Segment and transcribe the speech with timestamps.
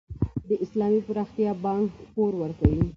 [0.47, 2.81] د اسلامي پراختیا بانک پور ورکوي؟